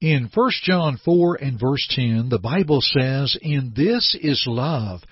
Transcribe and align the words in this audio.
In 0.00 0.30
1 0.32 0.50
John 0.62 0.96
4 1.04 1.36
and 1.42 1.58
verse 1.58 1.84
10, 1.90 2.28
the 2.28 2.38
Bible 2.38 2.78
says, 2.80 3.36
In 3.42 3.72
this 3.74 4.16
is 4.20 4.44
love, 4.46 5.02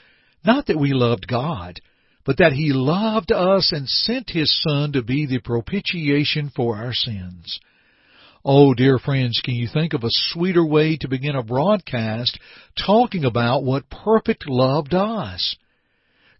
not 0.45 0.67
that 0.67 0.79
we 0.79 0.93
loved 0.93 1.27
God, 1.27 1.81
but 2.25 2.39
that 2.39 2.53
He 2.53 2.73
loved 2.73 3.33
us 3.33 3.73
and 3.73 3.89
sent 3.89 4.30
His 4.30 4.63
Son 4.63 4.93
to 4.93 5.03
be 5.03 5.27
the 5.27 5.41
propitiation 5.41 6.53
for 6.55 6.77
our 6.77 6.93
sins. 6.93 7.59
Oh, 8.45 8.75
dear 8.75 9.01
friends, 9.01 9.41
can 9.45 9.55
you 9.55 9.67
think 9.67 9.93
of 9.93 10.05
a 10.05 10.09
sweeter 10.11 10.65
way 10.65 10.97
to 10.99 11.09
begin 11.09 11.35
a 11.35 11.43
broadcast 11.43 12.39
talking 12.87 13.25
about 13.25 13.65
what 13.65 13.91
perfect 13.91 14.49
love 14.49 14.89
does? 14.89 15.57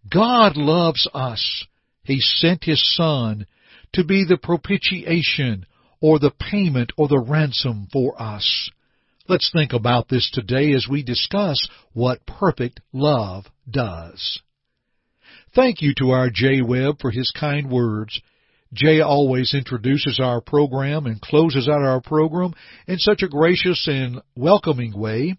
God 0.09 0.57
loves 0.57 1.09
us. 1.13 1.65
He 2.05 2.21
sent 2.21 2.63
His 2.63 2.95
Son 2.95 3.49
to 3.95 4.05
be 4.05 4.25
the 4.25 4.39
propitiation 4.41 5.67
or 6.01 6.19
the 6.19 6.33
payment 6.51 6.93
or 6.97 7.09
the 7.09 7.19
ransom 7.19 7.89
for 7.93 8.21
us. 8.21 8.71
Let's 9.29 9.51
think 9.53 9.73
about 9.73 10.09
this 10.09 10.31
today 10.33 10.73
as 10.73 10.87
we 10.89 11.03
discuss 11.03 11.67
what 11.93 12.27
perfect 12.27 12.81
love 12.93 13.47
does. 13.69 14.41
Thank 15.55 15.83
you 15.83 15.95
to 15.99 16.11
our 16.11 16.31
Jay 16.31 16.61
Webb 16.63 16.97
for 17.01 17.11
his 17.11 17.33
kind 17.33 17.71
words. 17.71 18.21
Jay 18.73 19.01
always 19.01 19.55
introduces 19.55 20.21
our 20.21 20.41
program 20.41 21.07
and 21.07 21.21
closes 21.21 21.69
out 21.69 21.83
our 21.83 22.01
program 22.01 22.53
in 22.87 22.99
such 22.99 23.23
a 23.23 23.29
gracious 23.29 23.87
and 23.89 24.21
welcoming 24.37 24.97
way. 24.97 25.37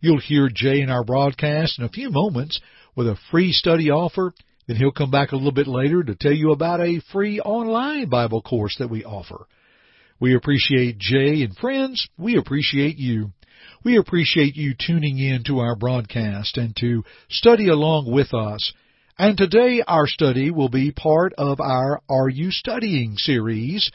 You'll 0.00 0.20
hear 0.20 0.50
Jay 0.52 0.80
in 0.80 0.90
our 0.90 1.04
broadcast 1.04 1.78
in 1.78 1.84
a 1.84 1.90
few 1.90 2.10
moments 2.10 2.60
with 2.96 3.06
a 3.06 3.18
free 3.30 3.52
study 3.52 3.90
offer. 3.90 4.34
Then 4.66 4.76
he'll 4.76 4.90
come 4.90 5.10
back 5.10 5.32
a 5.32 5.36
little 5.36 5.52
bit 5.52 5.68
later 5.68 6.02
to 6.02 6.16
tell 6.16 6.32
you 6.32 6.52
about 6.52 6.80
a 6.80 7.00
free 7.12 7.40
online 7.40 8.08
Bible 8.08 8.42
course 8.42 8.76
that 8.78 8.90
we 8.90 9.04
offer. 9.04 9.46
We 10.22 10.36
appreciate 10.36 10.98
Jay 10.98 11.42
and 11.42 11.56
friends, 11.56 12.06
we 12.16 12.36
appreciate 12.36 12.96
you. 12.96 13.32
We 13.84 13.96
appreciate 13.96 14.54
you 14.54 14.72
tuning 14.78 15.18
in 15.18 15.42
to 15.48 15.58
our 15.58 15.74
broadcast 15.74 16.58
and 16.58 16.76
to 16.76 17.02
study 17.28 17.68
along 17.68 18.08
with 18.08 18.32
us 18.32 18.72
and 19.18 19.36
today 19.36 19.82
our 19.84 20.06
study 20.06 20.52
will 20.52 20.68
be 20.68 20.92
part 20.92 21.32
of 21.36 21.60
our 21.60 22.00
Are 22.08 22.28
You 22.28 22.52
Studying 22.52 23.16
series. 23.16 23.90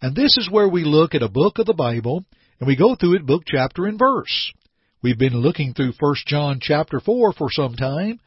And 0.00 0.14
this 0.14 0.38
is 0.38 0.48
where 0.48 0.68
we 0.68 0.84
look 0.84 1.16
at 1.16 1.22
a 1.24 1.28
book 1.28 1.58
of 1.58 1.66
the 1.66 1.74
Bible 1.74 2.24
and 2.60 2.68
we 2.68 2.76
go 2.76 2.94
through 2.94 3.16
it 3.16 3.26
book, 3.26 3.42
chapter, 3.44 3.86
and 3.86 3.98
verse. 3.98 4.52
We've 5.02 5.18
been 5.18 5.34
looking 5.34 5.74
through 5.74 5.94
1 5.98 6.14
John 6.28 6.60
chapter 6.62 7.00
4 7.00 7.32
for 7.32 7.48
some 7.50 7.74
time. 7.74 8.20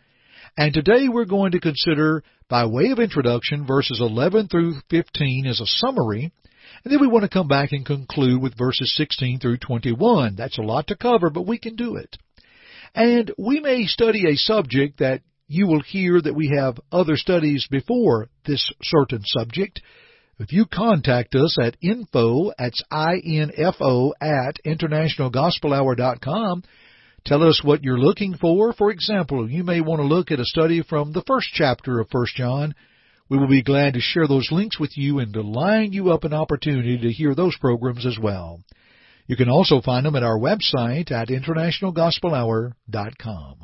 And 0.58 0.73
today 0.73 1.08
we're 1.08 1.23
going 1.23 1.53
to 1.53 1.62
consider, 1.62 2.22
by 2.50 2.66
way 2.66 2.92
of 2.92 3.00
introduction, 3.00 3.66
verses 3.66 4.02
11 4.02 4.50
through 4.50 4.75
15 4.90 5.45
as 5.47 5.62
a 5.62 5.66
summary. 5.66 6.34
And 6.84 6.92
then 6.92 7.00
we 7.02 7.08
want 7.08 7.23
to 7.23 7.30
come 7.30 7.48
back 7.48 7.72
and 7.72 7.86
conclude 7.86 8.42
with 8.42 8.58
verses 8.58 8.94
16 8.95 9.40
through 9.40 9.58
21. 9.58 10.36
That's 10.36 10.58
a 10.58 10.64
lot 10.64 10.88
to 10.88 10.95
cover, 10.95 11.30
but 11.30 11.48
we 11.48 11.58
can 11.58 11.76
do 11.76 11.95
it. 11.95 12.18
And 12.94 13.31
we 13.38 13.59
may 13.59 13.86
study 13.86 14.28
a 14.28 14.36
subject 14.36 15.00
that 15.00 15.22
you 15.48 15.68
will 15.68 15.81
hear 15.81 16.20
that 16.22 16.34
we 16.34 16.56
have 16.58 16.80
other 16.92 17.18
studies 17.18 17.68
before 17.70 18.30
this 18.46 18.72
certain 18.81 19.22
subject. 19.24 19.81
If 20.40 20.52
you 20.52 20.66
contact 20.66 21.36
us 21.36 21.58
at 21.62 21.78
info, 21.81 22.52
that's 22.58 22.84
I-N-F-O, 22.92 24.13
at 24.19 24.57
internationalgospelhour.com, 24.66 26.63
tell 27.25 27.44
us 27.44 27.62
what 27.63 27.84
you're 27.84 27.97
looking 27.97 28.36
for. 28.36 28.74
For 28.74 28.92
example, 28.92 29.50
you 29.50 29.63
may 29.63 29.81
want 29.81 30.02
to 30.02 30.07
look 30.07 30.31
at 30.31 30.40
a 30.40 30.46
study 30.46 30.81
from 30.81 31.13
the 31.13 31.24
first 31.25 31.50
chapter 31.53 32.00
of 32.00 32.07
1 32.12 32.25
John. 32.36 32.75
We 33.28 33.40
will 33.40 33.47
be 33.47 33.63
glad 33.63 33.96
to 33.96 34.00
share 34.00 34.28
those 34.28 34.52
links 34.52 34.80
with 34.80 34.96
you 34.96 35.18
and 35.19 35.34
to 35.34 35.41
line 35.41 35.94
you 35.94 36.12
up 36.12 36.25
an 36.25 36.34
opportunity 36.34 37.00
to 37.00 37.12
hear 37.12 37.34
those 37.34 37.58
programs 37.59 38.06
as 38.06 38.19
well. 38.19 38.62
You 39.25 39.36
can 39.36 39.50
also 39.50 39.81
find 39.81 40.06
them 40.06 40.16
at 40.16 40.22
our 40.22 40.38
website 40.38 41.12
at 41.12 41.30
internationalgospelhour.com. 41.30 43.56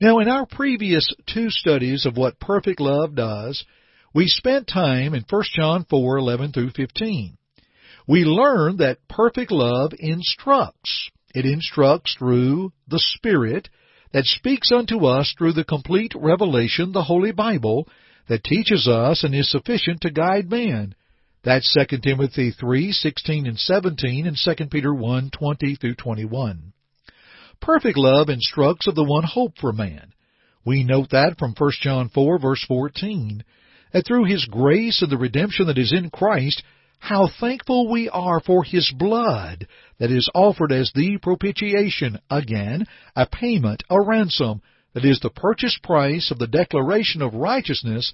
Now, 0.00 0.18
in 0.18 0.28
our 0.28 0.44
previous 0.46 1.12
two 1.26 1.50
studies 1.50 2.06
of 2.06 2.16
what 2.16 2.40
perfect 2.40 2.80
love 2.80 3.14
does, 3.14 3.62
we 4.14 4.28
spent 4.28 4.66
time 4.66 5.12
in 5.14 5.26
1 5.28 5.42
John 5.54 5.84
4:11 5.84 6.54
through 6.54 6.70
15. 6.70 7.36
We 8.06 8.24
learned 8.24 8.78
that 8.78 9.06
perfect 9.08 9.50
love 9.50 9.92
instructs. 9.98 11.10
It 11.34 11.44
instructs 11.44 12.14
through 12.18 12.72
the 12.88 12.98
Spirit 12.98 13.68
that 14.12 14.24
speaks 14.24 14.72
unto 14.72 15.04
us 15.06 15.34
through 15.36 15.52
the 15.52 15.64
complete 15.64 16.14
revelation, 16.14 16.92
the 16.92 17.02
Holy 17.02 17.32
Bible, 17.32 17.86
that 18.28 18.44
teaches 18.44 18.88
us 18.88 19.24
and 19.24 19.34
is 19.34 19.50
sufficient 19.50 20.00
to 20.00 20.10
guide 20.10 20.50
man. 20.50 20.94
That's 21.42 21.72
2 21.74 21.98
Timothy 21.98 22.52
3:16 22.52 23.46
and 23.46 23.58
17 23.58 24.26
and 24.26 24.36
2 24.36 24.70
Peter 24.70 24.94
1:20 24.94 25.78
through 25.78 25.94
21. 25.94 26.72
Perfect 27.60 27.98
love 27.98 28.28
instructs 28.28 28.86
of 28.86 28.94
the 28.94 29.04
one 29.04 29.24
hope 29.24 29.58
for 29.58 29.72
man. 29.72 30.12
We 30.64 30.84
note 30.84 31.10
that 31.10 31.38
from 31.38 31.54
1 31.56 31.70
John 31.82 32.08
4 32.08 32.38
verse 32.38 32.64
14, 32.64 33.44
that 33.92 34.06
through 34.06 34.24
His 34.24 34.46
grace 34.46 35.02
and 35.02 35.10
the 35.10 35.18
redemption 35.18 35.66
that 35.66 35.78
is 35.78 35.92
in 35.92 36.08
Christ, 36.10 36.62
how 36.98 37.28
thankful 37.28 37.90
we 37.90 38.08
are 38.08 38.40
for 38.40 38.64
His 38.64 38.90
blood 38.98 39.66
that 39.98 40.10
is 40.10 40.28
offered 40.34 40.72
as 40.72 40.90
the 40.94 41.18
propitiation, 41.18 42.18
again, 42.30 42.86
a 43.14 43.26
payment, 43.26 43.82
a 43.90 44.00
ransom, 44.00 44.62
that 44.94 45.04
is 45.04 45.20
the 45.20 45.30
purchase 45.30 45.78
price 45.82 46.30
of 46.30 46.38
the 46.38 46.46
declaration 46.46 47.20
of 47.20 47.34
righteousness, 47.34 48.12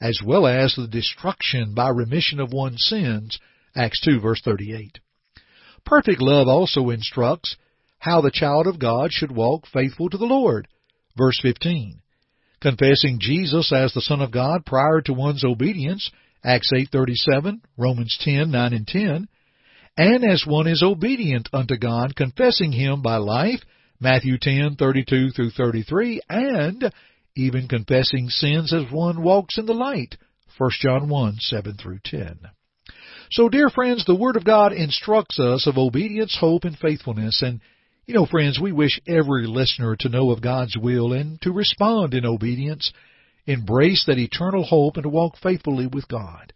as 0.00 0.20
well 0.24 0.46
as 0.46 0.74
the 0.74 0.88
destruction 0.88 1.74
by 1.74 1.88
remission 1.88 2.40
of 2.40 2.52
one's 2.52 2.84
sins, 2.86 3.38
Acts 3.76 4.00
2 4.04 4.20
verse 4.20 4.40
38. 4.42 4.98
Perfect 5.84 6.20
love 6.20 6.48
also 6.48 6.90
instructs 6.90 7.56
how 7.98 8.20
the 8.20 8.30
child 8.30 8.66
of 8.66 8.78
God 8.78 9.12
should 9.12 9.30
walk 9.30 9.66
faithful 9.66 10.08
to 10.08 10.16
the 10.16 10.26
Lord. 10.26 10.68
Verse 11.16 11.38
15. 11.42 12.00
Confessing 12.60 13.18
Jesus 13.20 13.72
as 13.72 13.92
the 13.92 14.00
Son 14.00 14.20
of 14.20 14.30
God 14.30 14.64
prior 14.66 15.00
to 15.02 15.12
one's 15.12 15.44
obedience, 15.44 16.10
Acts 16.44 16.70
8:37, 16.72 17.60
Romans 17.76 18.16
10:9 18.18 18.74
and 18.74 18.86
10, 18.86 19.28
and 19.96 20.24
as 20.24 20.46
one 20.46 20.66
is 20.66 20.82
obedient 20.82 21.48
unto 21.52 21.76
God, 21.76 22.16
confessing 22.16 22.72
him 22.72 23.02
by 23.02 23.16
life, 23.16 23.62
Matthew 24.00 24.38
10:32 24.38 25.30
through 25.34 25.50
33, 25.50 26.22
and 26.28 26.90
even 27.36 27.68
confessing 27.68 28.30
sins 28.30 28.72
as 28.72 28.90
one 28.90 29.22
walks 29.22 29.58
in 29.58 29.66
the 29.66 29.74
light, 29.74 30.16
1 30.56 30.70
John 30.80 31.08
1:7 31.08 31.76
through 31.76 32.00
10. 32.04 32.38
So, 33.30 33.50
dear 33.50 33.68
friends, 33.68 34.06
the 34.06 34.14
Word 34.14 34.36
of 34.36 34.44
God 34.44 34.72
instructs 34.72 35.38
us 35.38 35.66
of 35.66 35.76
obedience, 35.76 36.34
hope, 36.34 36.64
and 36.64 36.78
faithfulness, 36.78 37.42
and 37.42 37.60
you 38.06 38.14
know, 38.14 38.26
friends, 38.26 38.58
we 38.58 38.72
wish 38.72 38.98
every 39.06 39.46
listener 39.46 39.94
to 39.96 40.08
know 40.08 40.30
of 40.30 40.40
God's 40.40 40.76
will 40.76 41.12
and 41.12 41.40
to 41.42 41.52
respond 41.52 42.14
in 42.14 42.24
obedience, 42.24 42.92
embrace 43.46 44.04
that 44.06 44.18
eternal 44.18 44.64
hope, 44.64 44.96
and 44.96 45.04
to 45.04 45.08
walk 45.08 45.36
faithfully 45.36 45.86
with 45.86 46.08
God. 46.08 46.52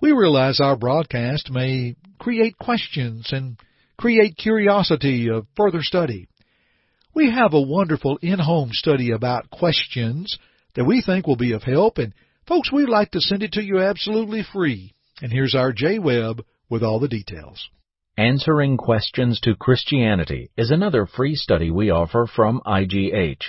We 0.00 0.12
realize 0.12 0.58
our 0.58 0.76
broadcast 0.76 1.50
may 1.50 1.96
create 2.18 2.58
questions 2.58 3.28
and 3.30 3.58
create 3.96 4.36
curiosity 4.36 5.28
of 5.28 5.46
further 5.54 5.82
study. 5.82 6.26
We 7.16 7.30
have 7.30 7.54
a 7.54 7.62
wonderful 7.62 8.18
in-home 8.20 8.74
study 8.74 9.12
about 9.12 9.48
questions 9.48 10.38
that 10.74 10.84
we 10.84 11.00
think 11.00 11.26
will 11.26 11.36
be 11.36 11.52
of 11.52 11.62
help, 11.62 11.96
and 11.96 12.12
folks, 12.46 12.70
we'd 12.70 12.90
like 12.90 13.12
to 13.12 13.22
send 13.22 13.42
it 13.42 13.52
to 13.52 13.64
you 13.64 13.78
absolutely 13.78 14.42
free. 14.52 14.92
And 15.22 15.32
here's 15.32 15.54
our 15.54 15.72
Jay 15.72 15.98
Webb 15.98 16.44
with 16.68 16.82
all 16.82 17.00
the 17.00 17.08
details. 17.08 17.70
Answering 18.18 18.76
Questions 18.76 19.40
to 19.44 19.56
Christianity 19.56 20.50
is 20.58 20.70
another 20.70 21.06
free 21.06 21.36
study 21.36 21.70
we 21.70 21.88
offer 21.88 22.26
from 22.26 22.60
IGH. 22.66 23.44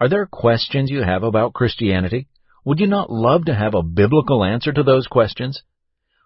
Are 0.00 0.08
there 0.08 0.26
questions 0.26 0.88
you 0.88 1.02
have 1.02 1.24
about 1.24 1.52
Christianity? 1.52 2.28
Would 2.64 2.78
you 2.78 2.86
not 2.86 3.10
love 3.10 3.46
to 3.46 3.56
have 3.56 3.74
a 3.74 3.82
biblical 3.82 4.44
answer 4.44 4.72
to 4.72 4.84
those 4.84 5.08
questions? 5.08 5.64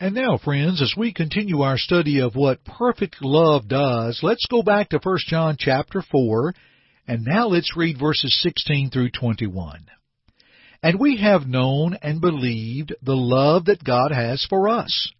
And 0.00 0.16
now, 0.16 0.38
friends, 0.38 0.82
as 0.82 0.94
we 0.96 1.12
continue 1.12 1.60
our 1.60 1.78
study 1.78 2.20
of 2.20 2.34
what 2.34 2.64
perfect 2.64 3.22
love 3.22 3.68
does, 3.68 4.18
let's 4.24 4.46
go 4.50 4.62
back 4.62 4.88
to 4.88 4.98
1 5.00 5.18
John 5.28 5.56
chapter 5.56 6.02
4, 6.02 6.54
and 7.06 7.24
now 7.24 7.46
let's 7.46 7.76
read 7.76 8.00
verses 8.00 8.36
16 8.42 8.90
through 8.90 9.10
21. 9.10 9.86
And 10.82 10.98
we 10.98 11.18
have 11.18 11.46
known 11.46 11.96
and 12.02 12.20
believed 12.20 12.92
the 13.00 13.14
love 13.14 13.66
that 13.66 13.84
God 13.84 14.10
has 14.10 14.44
for 14.50 14.68
us. 14.68 15.12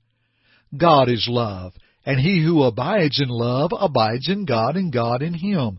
God 0.77 1.09
is 1.09 1.29
love, 1.31 1.75
and 2.05 2.19
he 2.19 2.43
who 2.43 2.65
abides 2.65 3.21
in 3.21 3.29
love 3.29 3.71
abides 3.79 4.29
in 4.29 4.45
God 4.45 4.77
and 4.77 4.93
God 4.93 5.23
in 5.23 5.35
him. 5.35 5.79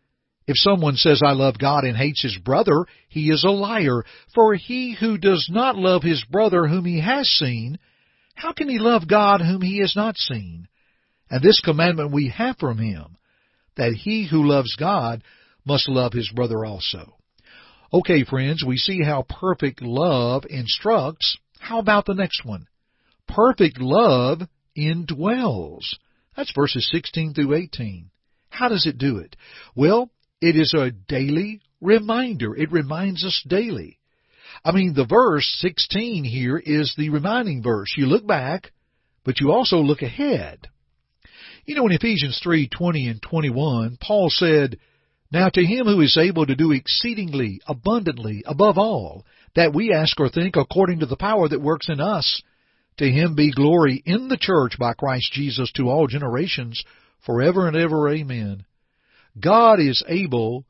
If 0.47 0.55
someone 0.57 0.95
says, 0.95 1.21
I 1.25 1.33
love 1.33 1.57
God 1.59 1.83
and 1.83 1.95
hates 1.95 2.23
his 2.23 2.37
brother, 2.37 2.85
he 3.07 3.29
is 3.29 3.43
a 3.43 3.51
liar. 3.51 4.03
For 4.33 4.55
he 4.55 4.95
who 4.99 5.17
does 5.17 5.47
not 5.51 5.75
love 5.75 6.03
his 6.03 6.23
brother 6.29 6.67
whom 6.67 6.85
he 6.85 6.99
has 6.99 7.27
seen, 7.27 7.77
how 8.35 8.51
can 8.53 8.67
he 8.67 8.79
love 8.79 9.07
God 9.07 9.41
whom 9.41 9.61
he 9.61 9.79
has 9.79 9.95
not 9.95 10.17
seen? 10.17 10.67
And 11.29 11.41
this 11.41 11.61
commandment 11.61 12.11
we 12.11 12.29
have 12.29 12.57
from 12.57 12.79
him, 12.79 13.17
that 13.77 13.93
he 13.93 14.27
who 14.29 14.47
loves 14.47 14.75
God 14.75 15.23
must 15.65 15.87
love 15.87 16.13
his 16.13 16.29
brother 16.33 16.65
also. 16.65 17.15
Okay, 17.93 18.23
friends, 18.23 18.63
we 18.65 18.77
see 18.77 19.03
how 19.03 19.25
perfect 19.29 19.81
love 19.81 20.43
instructs. 20.49 21.37
How 21.59 21.79
about 21.79 22.05
the 22.05 22.15
next 22.15 22.43
one? 22.43 22.67
Perfect 23.27 23.79
love 23.79 24.41
indwells. 24.77 25.83
That's 26.35 26.53
verses 26.55 26.89
16 26.91 27.33
through 27.33 27.53
18. 27.53 28.09
How 28.49 28.69
does 28.69 28.85
it 28.85 28.97
do 28.97 29.17
it? 29.17 29.35
Well, 29.75 30.09
it 30.41 30.55
is 30.55 30.73
a 30.73 30.91
daily 30.91 31.61
reminder. 31.79 32.55
It 32.55 32.71
reminds 32.71 33.23
us 33.23 33.43
daily. 33.47 33.99
I 34.65 34.71
mean, 34.71 34.93
the 34.93 35.05
verse 35.05 35.47
16 35.59 36.23
here 36.23 36.57
is 36.57 36.93
the 36.97 37.09
reminding 37.09 37.63
verse. 37.63 37.93
You 37.95 38.07
look 38.07 38.27
back, 38.27 38.71
but 39.23 39.39
you 39.39 39.51
also 39.51 39.77
look 39.77 40.01
ahead. 40.01 40.67
You 41.65 41.75
know, 41.75 41.85
in 41.85 41.93
Ephesians 41.93 42.39
3, 42.43 42.67
20 42.67 43.07
and 43.07 43.21
21, 43.21 43.97
Paul 44.01 44.29
said, 44.29 44.77
Now 45.31 45.49
to 45.49 45.63
him 45.63 45.85
who 45.85 46.01
is 46.01 46.17
able 46.17 46.45
to 46.45 46.55
do 46.55 46.71
exceedingly, 46.71 47.61
abundantly, 47.67 48.43
above 48.45 48.77
all, 48.77 49.25
that 49.55 49.73
we 49.73 49.93
ask 49.93 50.19
or 50.19 50.29
think 50.29 50.55
according 50.55 50.99
to 50.99 51.05
the 51.05 51.17
power 51.17 51.47
that 51.47 51.61
works 51.61 51.87
in 51.89 51.99
us, 51.99 52.41
to 52.97 53.05
him 53.05 53.35
be 53.35 53.51
glory 53.51 54.01
in 54.05 54.27
the 54.27 54.37
church 54.37 54.77
by 54.79 54.93
Christ 54.93 55.31
Jesus 55.33 55.71
to 55.73 55.89
all 55.89 56.07
generations, 56.07 56.83
forever 57.25 57.67
and 57.67 57.77
ever. 57.77 58.09
Amen. 58.09 58.65
God 59.39 59.79
is 59.79 60.03
able 60.07 60.65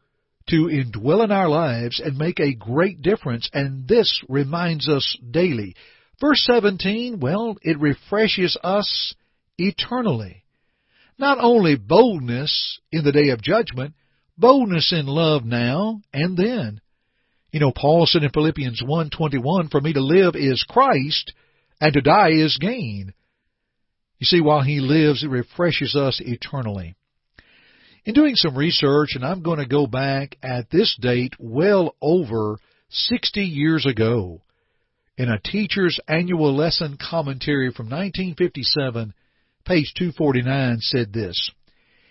to 0.50 0.68
indwell 0.68 1.24
in 1.24 1.32
our 1.32 1.50
lives 1.50 2.00
and 2.04 2.18
make 2.18 2.40
a 2.40 2.54
great 2.54 3.02
difference, 3.02 3.50
and 3.54 3.88
this 3.88 4.22
reminds 4.28 4.90
us 4.90 5.18
daily. 5.30 5.76
Verse 6.20 6.44
17, 6.52 7.20
well, 7.20 7.58
it 7.62 7.80
refreshes 7.80 8.58
us 8.64 9.16
eternally. 9.58 10.44
Not 11.18 11.38
only 11.40 11.76
boldness 11.76 12.80
in 12.92 13.04
the 13.04 13.12
day 13.12 13.30
of 13.30 13.42
judgment, 13.42 13.94
boldness 14.38 14.92
in 14.92 15.06
love 15.06 15.46
now 15.46 16.02
and 16.14 16.36
then. 16.36 16.82
You 17.52 17.60
know, 17.60 17.72
Paul 17.76 18.06
said 18.06 18.24
in 18.24 18.30
Philippians 18.32 18.82
1.21, 18.82 19.72
For 19.72 19.82
me 19.82 19.94
to 19.94 20.02
live 20.02 20.36
is 20.36 20.66
Christ, 20.68 21.34
and 21.80 21.94
to 21.94 22.02
die 22.02 22.32
is 22.32 22.58
gain. 22.60 23.14
You 24.20 24.26
see, 24.26 24.42
while 24.42 24.62
he 24.62 24.80
lives, 24.80 25.24
it 25.24 25.30
refreshes 25.30 25.96
us 25.96 26.22
eternally. 26.24 26.96
In 28.04 28.16
doing 28.16 28.36
some 28.36 28.58
research, 28.58 29.10
and 29.14 29.24
I'm 29.24 29.44
going 29.44 29.60
to 29.60 29.68
go 29.68 29.86
back 29.86 30.36
at 30.42 30.72
this 30.72 30.98
date 31.00 31.34
well 31.38 31.96
over 32.02 32.58
60 32.90 33.42
years 33.42 33.86
ago, 33.86 34.42
in 35.18 35.30
a 35.30 35.40
teacher's 35.40 36.00
annual 36.08 36.56
lesson 36.56 36.98
commentary 36.98 37.72
from 37.72 37.86
1957, 37.86 39.14
page 39.66 39.94
249 39.96 40.78
said 40.80 41.14
this, 41.14 41.52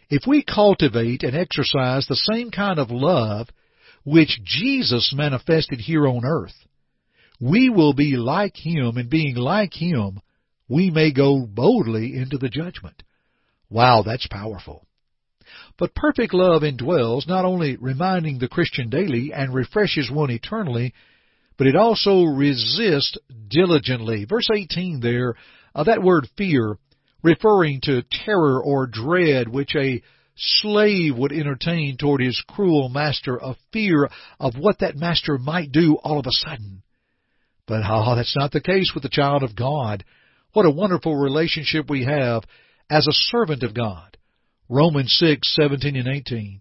If 0.08 0.28
we 0.28 0.44
cultivate 0.44 1.24
and 1.24 1.36
exercise 1.36 2.06
the 2.06 2.14
same 2.14 2.52
kind 2.52 2.78
of 2.78 2.92
love 2.92 3.48
which 4.04 4.40
Jesus 4.44 5.12
manifested 5.12 5.80
here 5.80 6.06
on 6.06 6.24
earth, 6.24 6.54
we 7.40 7.68
will 7.68 7.94
be 7.94 8.16
like 8.16 8.54
Him, 8.56 8.96
and 8.96 9.10
being 9.10 9.34
like 9.34 9.74
Him, 9.74 10.20
we 10.68 10.90
may 10.90 11.12
go 11.12 11.46
boldly 11.46 12.14
into 12.16 12.38
the 12.38 12.48
judgment. 12.48 13.02
Wow, 13.68 14.02
that's 14.06 14.28
powerful. 14.28 14.86
But 15.80 15.94
perfect 15.94 16.34
love 16.34 16.60
indwells, 16.60 17.26
not 17.26 17.46
only 17.46 17.78
reminding 17.78 18.38
the 18.38 18.48
Christian 18.48 18.90
daily 18.90 19.32
and 19.32 19.54
refreshes 19.54 20.10
one 20.10 20.30
eternally, 20.30 20.92
but 21.56 21.66
it 21.66 21.74
also 21.74 22.24
resists 22.24 23.16
diligently. 23.48 24.26
Verse 24.26 24.46
18 24.54 25.00
there, 25.00 25.36
uh, 25.74 25.84
that 25.84 26.02
word 26.02 26.28
fear, 26.36 26.76
referring 27.22 27.80
to 27.84 28.02
terror 28.02 28.62
or 28.62 28.86
dread 28.86 29.48
which 29.48 29.74
a 29.74 30.02
slave 30.36 31.16
would 31.16 31.32
entertain 31.32 31.96
toward 31.96 32.20
his 32.20 32.44
cruel 32.46 32.90
master, 32.90 33.38
a 33.38 33.56
fear 33.72 34.10
of 34.38 34.58
what 34.58 34.80
that 34.80 34.96
master 34.96 35.38
might 35.38 35.72
do 35.72 35.96
all 36.02 36.18
of 36.18 36.26
a 36.26 36.30
sudden. 36.30 36.82
But 37.66 37.84
oh, 37.88 38.16
that's 38.16 38.36
not 38.36 38.52
the 38.52 38.60
case 38.60 38.92
with 38.92 39.02
the 39.02 39.08
child 39.08 39.42
of 39.42 39.56
God. 39.56 40.04
What 40.52 40.66
a 40.66 40.70
wonderful 40.70 41.16
relationship 41.16 41.88
we 41.88 42.04
have 42.04 42.44
as 42.90 43.06
a 43.06 43.14
servant 43.14 43.62
of 43.62 43.72
God. 43.72 44.18
Romans 44.70 45.12
6, 45.18 45.52
17 45.60 45.96
and 45.96 46.06
18. 46.06 46.60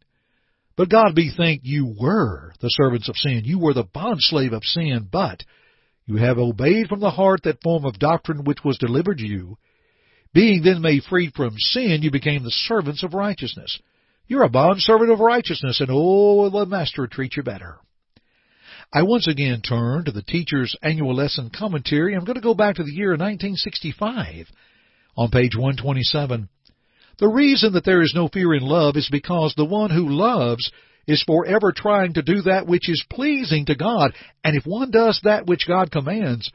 But 0.75 0.89
God 0.89 1.13
be 1.13 1.31
thanked 1.35 1.65
you 1.65 1.95
were 1.99 2.53
the 2.59 2.69
servants 2.69 3.07
of 3.07 3.15
sin. 3.15 3.43
You 3.45 3.59
were 3.59 3.75
the 3.75 3.83
bondslave 3.83 4.51
of 4.51 4.63
sin, 4.63 5.07
but 5.11 5.43
you 6.07 6.15
have 6.15 6.39
obeyed 6.39 6.87
from 6.87 7.01
the 7.01 7.11
heart 7.11 7.43
that 7.43 7.61
form 7.61 7.85
of 7.85 7.99
doctrine 7.99 8.45
which 8.45 8.63
was 8.65 8.79
delivered 8.79 9.19
you. 9.19 9.57
Being 10.33 10.63
then 10.63 10.81
made 10.81 11.03
free 11.03 11.31
from 11.35 11.55
sin, 11.57 12.01
you 12.01 12.09
became 12.09 12.43
the 12.43 12.49
servants 12.49 13.03
of 13.03 13.13
righteousness. 13.13 13.79
You're 14.27 14.43
a 14.43 14.49
bondservant 14.49 15.11
of 15.11 15.19
righteousness, 15.19 15.79
and 15.79 15.89
oh, 15.91 16.49
the 16.49 16.65
master 16.65 17.05
treats 17.05 17.37
you 17.37 17.43
better. 17.43 17.77
I 18.91 19.03
once 19.03 19.27
again 19.27 19.61
turn 19.61 20.05
to 20.05 20.11
the 20.11 20.23
teacher's 20.23 20.75
annual 20.81 21.13
lesson 21.13 21.51
commentary. 21.55 22.15
I'm 22.15 22.25
going 22.25 22.35
to 22.35 22.41
go 22.41 22.55
back 22.55 22.77
to 22.77 22.83
the 22.83 22.91
year 22.91 23.09
1965 23.09 24.47
on 25.15 25.29
page 25.29 25.55
127. 25.55 26.49
The 27.19 27.27
reason 27.27 27.73
that 27.73 27.83
there 27.83 28.01
is 28.01 28.13
no 28.15 28.29
fear 28.29 28.53
in 28.53 28.63
love 28.63 28.95
is 28.95 29.09
because 29.11 29.53
the 29.55 29.65
one 29.65 29.89
who 29.89 30.07
loves 30.07 30.71
is 31.05 31.23
forever 31.23 31.73
trying 31.75 32.13
to 32.13 32.21
do 32.21 32.41
that 32.43 32.67
which 32.67 32.87
is 32.89 33.05
pleasing 33.09 33.65
to 33.65 33.75
God, 33.75 34.13
and 34.43 34.55
if 34.55 34.65
one 34.65 34.91
does 34.91 35.19
that 35.23 35.45
which 35.45 35.67
God 35.67 35.91
commands, 35.91 36.49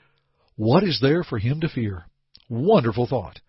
what 0.57 0.85
is 0.85 1.01
there 1.01 1.23
for 1.23 1.39
him 1.39 1.61
to 1.61 1.69
fear? 1.69 2.07
Wonderful 2.49 3.07
thought. 3.07 3.41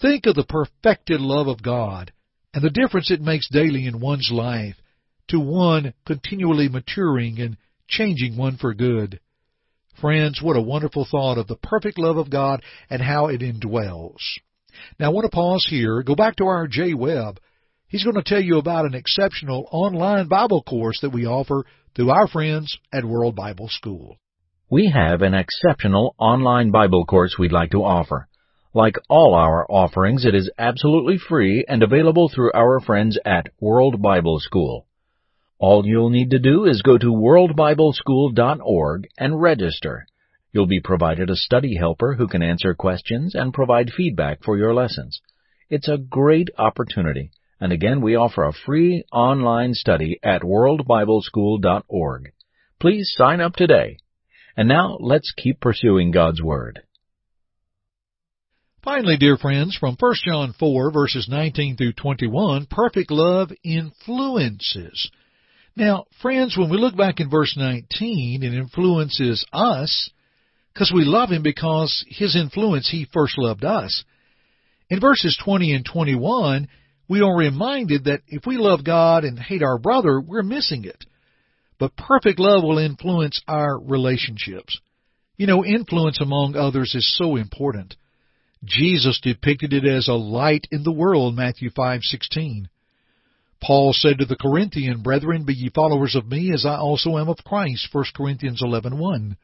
Think 0.00 0.26
of 0.26 0.34
the 0.34 0.44
perfected 0.44 1.20
love 1.20 1.46
of 1.46 1.62
God 1.62 2.12
and 2.54 2.62
the 2.62 2.70
difference 2.70 3.10
it 3.10 3.20
makes 3.20 3.48
daily 3.50 3.86
in 3.86 4.00
one's 4.00 4.30
life 4.32 4.76
to 5.28 5.38
one 5.38 5.94
continually 6.06 6.68
maturing 6.68 7.38
and 7.38 7.56
changing 7.88 8.36
one 8.36 8.56
for 8.56 8.72
good. 8.72 9.20
Friends, 10.00 10.40
what 10.42 10.56
a 10.56 10.62
wonderful 10.62 11.06
thought 11.10 11.38
of 11.38 11.48
the 11.48 11.56
perfect 11.56 11.98
love 11.98 12.16
of 12.16 12.30
God 12.30 12.62
and 12.88 13.02
how 13.02 13.26
it 13.26 13.40
indwells. 13.40 14.20
Now, 14.98 15.06
I 15.06 15.10
want 15.10 15.24
to 15.24 15.34
pause 15.34 15.66
here, 15.68 16.02
go 16.02 16.14
back 16.14 16.36
to 16.36 16.46
our 16.46 16.66
Jay 16.66 16.94
Webb. 16.94 17.40
He's 17.88 18.04
going 18.04 18.16
to 18.16 18.22
tell 18.22 18.40
you 18.40 18.58
about 18.58 18.84
an 18.84 18.94
exceptional 18.94 19.68
online 19.72 20.28
Bible 20.28 20.62
course 20.62 21.00
that 21.02 21.10
we 21.10 21.26
offer 21.26 21.64
through 21.94 22.10
our 22.10 22.28
friends 22.28 22.78
at 22.92 23.04
World 23.04 23.34
Bible 23.34 23.68
School. 23.68 24.16
We 24.70 24.92
have 24.94 25.22
an 25.22 25.34
exceptional 25.34 26.14
online 26.18 26.70
Bible 26.70 27.04
course 27.04 27.36
we'd 27.36 27.50
like 27.50 27.72
to 27.72 27.82
offer. 27.82 28.28
Like 28.72 28.94
all 29.08 29.34
our 29.34 29.66
offerings, 29.68 30.24
it 30.24 30.36
is 30.36 30.48
absolutely 30.56 31.18
free 31.18 31.64
and 31.66 31.82
available 31.82 32.28
through 32.28 32.52
our 32.54 32.78
friends 32.78 33.18
at 33.24 33.48
World 33.60 34.00
Bible 34.00 34.38
School. 34.38 34.86
All 35.58 35.84
you'll 35.84 36.10
need 36.10 36.30
to 36.30 36.38
do 36.38 36.66
is 36.66 36.82
go 36.82 36.96
to 36.96 37.06
worldbibleschool.org 37.06 39.08
and 39.18 39.42
register. 39.42 40.06
You'll 40.52 40.66
be 40.66 40.80
provided 40.80 41.30
a 41.30 41.36
study 41.36 41.76
helper 41.76 42.14
who 42.14 42.26
can 42.26 42.42
answer 42.42 42.74
questions 42.74 43.34
and 43.34 43.54
provide 43.54 43.90
feedback 43.90 44.42
for 44.42 44.58
your 44.58 44.74
lessons. 44.74 45.20
It's 45.68 45.88
a 45.88 45.98
great 45.98 46.48
opportunity, 46.58 47.30
and 47.60 47.72
again 47.72 48.00
we 48.00 48.16
offer 48.16 48.44
a 48.44 48.52
free 48.52 49.04
online 49.12 49.74
study 49.74 50.18
at 50.24 50.42
worldbibleschool.org. 50.42 52.32
Please 52.80 53.14
sign 53.16 53.40
up 53.40 53.54
today. 53.54 53.98
And 54.56 54.68
now 54.68 54.96
let's 54.98 55.32
keep 55.36 55.60
pursuing 55.60 56.10
God's 56.10 56.42
Word. 56.42 56.80
Finally, 58.82 59.18
dear 59.18 59.36
friends, 59.36 59.76
from 59.76 59.96
1 59.98 60.14
John 60.24 60.54
4 60.58 60.90
verses 60.90 61.28
19 61.28 61.76
through 61.76 61.92
21, 61.92 62.66
perfect 62.66 63.10
love 63.10 63.52
influences. 63.62 65.10
Now, 65.76 66.06
friends, 66.20 66.56
when 66.58 66.70
we 66.70 66.78
look 66.78 66.96
back 66.96 67.20
in 67.20 67.30
verse 67.30 67.54
19, 67.56 68.42
it 68.42 68.54
influences 68.54 69.44
us 69.52 70.10
because 70.80 70.94
we 70.94 71.04
love 71.04 71.28
Him 71.28 71.42
because 71.42 72.06
His 72.08 72.34
influence, 72.34 72.88
He 72.90 73.06
first 73.12 73.36
loved 73.36 73.66
us. 73.66 74.02
In 74.88 74.98
verses 74.98 75.38
20 75.44 75.74
and 75.74 75.84
21, 75.84 76.68
we 77.06 77.20
are 77.20 77.36
reminded 77.36 78.04
that 78.04 78.22
if 78.28 78.46
we 78.46 78.56
love 78.56 78.82
God 78.82 79.24
and 79.24 79.38
hate 79.38 79.62
our 79.62 79.76
brother, 79.76 80.18
we're 80.18 80.42
missing 80.42 80.86
it. 80.86 81.04
But 81.78 81.98
perfect 81.98 82.38
love 82.38 82.62
will 82.62 82.78
influence 82.78 83.42
our 83.46 83.78
relationships. 83.78 84.80
You 85.36 85.46
know, 85.46 85.62
influence 85.66 86.18
among 86.18 86.56
others 86.56 86.94
is 86.94 87.14
so 87.14 87.36
important. 87.36 87.96
Jesus 88.64 89.20
depicted 89.22 89.74
it 89.74 89.84
as 89.84 90.08
a 90.08 90.14
light 90.14 90.66
in 90.70 90.82
the 90.82 90.92
world, 90.92 91.36
Matthew 91.36 91.68
5:16. 91.68 92.70
Paul 93.62 93.92
said 93.92 94.16
to 94.20 94.24
the 94.24 94.36
Corinthian 94.36 95.02
brethren, 95.02 95.44
Be 95.44 95.52
ye 95.52 95.68
followers 95.68 96.14
of 96.14 96.26
me, 96.26 96.50
as 96.54 96.64
I 96.64 96.76
also 96.76 97.18
am 97.18 97.28
of 97.28 97.44
Christ, 97.44 97.92
1 97.92 98.04
Corinthians 98.16 98.62
11.1. 98.62 99.36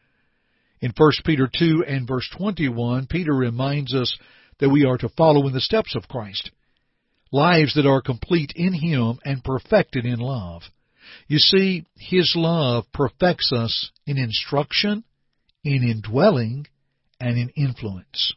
In 0.80 0.92
1 0.96 1.10
Peter 1.24 1.48
2 1.52 1.84
and 1.86 2.06
verse 2.06 2.28
21, 2.36 3.06
Peter 3.06 3.32
reminds 3.32 3.94
us 3.94 4.16
that 4.60 4.68
we 4.68 4.84
are 4.84 4.98
to 4.98 5.08
follow 5.10 5.46
in 5.46 5.54
the 5.54 5.60
steps 5.60 5.94
of 5.94 6.08
Christ. 6.08 6.50
Lives 7.32 7.74
that 7.74 7.86
are 7.86 8.02
complete 8.02 8.52
in 8.54 8.72
Him 8.72 9.18
and 9.24 9.42
perfected 9.42 10.04
in 10.04 10.18
love. 10.18 10.62
You 11.28 11.38
see, 11.38 11.84
His 11.96 12.34
love 12.36 12.84
perfects 12.92 13.52
us 13.52 13.90
in 14.06 14.18
instruction, 14.18 15.04
in 15.64 15.82
indwelling, 15.82 16.66
and 17.20 17.38
in 17.38 17.48
influence. 17.50 18.34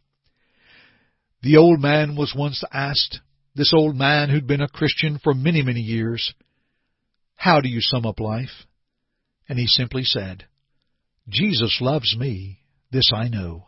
The 1.42 1.58
old 1.58 1.80
man 1.80 2.16
was 2.16 2.34
once 2.36 2.64
asked, 2.72 3.20
this 3.56 3.74
old 3.74 3.96
man 3.96 4.30
who'd 4.30 4.48
been 4.48 4.62
a 4.62 4.70
Christian 4.70 5.20
for 5.22 5.34
many, 5.34 5.62
many 5.62 5.82
years, 5.82 6.34
How 7.36 7.62
do 7.62 7.70
you 7.70 7.82
sum 7.82 8.06
up 8.06 8.20
life? 8.20 8.66
And 9.48 9.58
he 9.58 9.68
simply 9.68 10.04
said, 10.04 10.46
Jesus 11.30 11.78
loves 11.80 12.16
me, 12.18 12.60
this 12.92 13.12
I 13.14 13.28
know, 13.28 13.68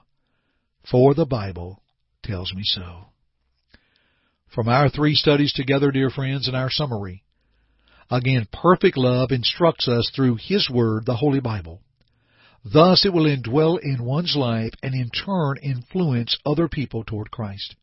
for 0.90 1.14
the 1.14 1.26
Bible 1.26 1.84
tells 2.24 2.54
me 2.54 2.64
so. 2.64 3.06
From 4.54 4.68
our 4.68 4.90
three 4.90 5.14
studies 5.14 5.54
together, 5.54 5.92
dear 5.92 6.10
friends, 6.10 6.48
in 6.48 6.56
our 6.56 6.70
summary, 6.70 7.24
again, 8.10 8.48
perfect 8.52 8.98
love 8.98 9.32
instructs 9.32 9.88
us 9.88 10.12
through 10.14 10.38
His 10.42 10.70
Word, 10.70 11.06
the 11.06 11.16
Holy 11.16 11.40
Bible. 11.40 11.82
Thus 12.66 13.06
it 13.06 13.14
will 13.14 13.26
indwell 13.26 13.80
in 13.82 14.04
one's 14.04 14.36
life 14.36 14.74
and 14.84 14.94
in 14.94 15.10
turn 15.10 15.58
influence 15.62 16.38
other 16.46 16.68
people 16.68 17.04
toward 17.04 17.32
Christ. 17.32 17.76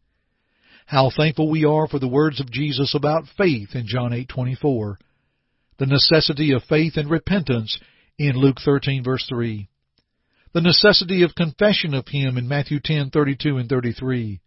How 0.87 1.11
thankful 1.11 1.51
we 1.51 1.65
are 1.65 1.87
for 1.87 1.99
the 1.99 2.09
words 2.09 2.41
of 2.41 2.51
Jesus 2.51 2.95
about 2.95 3.29
faith 3.37 3.75
in 3.75 3.87
John 3.87 4.13
8:24, 4.13 4.99
the 5.79 5.87
necessity 5.87 6.53
of 6.53 6.65
faith 6.65 6.97
and 6.97 7.11
repentance 7.11 7.79
in 8.19 8.37
Luke 8.37 8.59
13 8.65 9.05
verse 9.05 9.25
3, 9.29 9.69
the 10.53 10.61
necessity 10.61 11.23
of 11.23 11.35
confession 11.35 11.95
of 11.95 12.09
him 12.09 12.37
in 12.37 12.49
Matthew 12.49 12.81
10:32 12.81 13.61
and 13.61 13.69
33, 13.69 14.41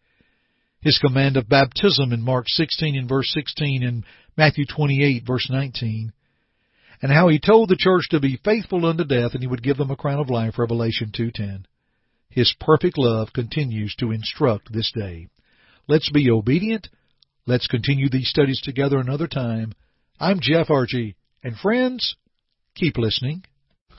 his 0.81 0.97
command 0.97 1.37
of 1.37 1.47
baptism 1.47 2.11
in 2.11 2.21
Mark 2.21 2.45
16 2.49 2.97
and 2.97 3.07
verse 3.07 3.31
16 3.31 3.83
and 3.83 4.03
Matthew 4.35 4.65
28 4.65 5.23
verse 5.25 5.47
19, 5.49 6.11
and 7.01 7.11
how 7.11 7.29
he 7.29 7.39
told 7.39 7.69
the 7.69 7.77
church 7.77 8.09
to 8.09 8.19
be 8.19 8.41
faithful 8.43 8.85
unto 8.85 9.05
death 9.05 9.33
and 9.33 9.41
he 9.41 9.47
would 9.47 9.63
give 9.63 9.77
them 9.77 9.91
a 9.91 9.95
crown 9.95 10.19
of 10.19 10.29
life 10.29 10.59
Revelation 10.59 11.11
2:10. 11.11 11.65
His 12.29 12.53
perfect 12.59 12.97
love 12.97 13.33
continues 13.33 13.95
to 13.95 14.11
instruct 14.11 14.71
this 14.71 14.91
day. 14.91 15.27
Let's 15.87 16.09
be 16.09 16.29
obedient. 16.29 16.89
Let's 17.45 17.67
continue 17.67 18.09
these 18.09 18.29
studies 18.29 18.61
together 18.61 18.99
another 18.99 19.27
time. 19.27 19.73
I'm 20.19 20.39
Jeff 20.39 20.69
Archie, 20.69 21.15
and 21.43 21.57
friends, 21.57 22.15
keep 22.75 22.97
listening. 22.97 23.43